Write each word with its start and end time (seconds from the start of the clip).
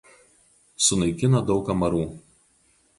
Sunaikina 0.87 1.43
daug 1.53 1.73
amarų. 1.77 2.05